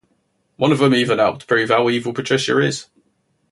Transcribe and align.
One 0.55 0.71
of 0.71 0.79
them 0.79 0.95
even 0.95 1.19
helped 1.19 1.45
prove 1.45 1.69
how 1.69 1.87
evil 1.91 2.11
Patricia 2.11 2.57
is. 2.57 2.87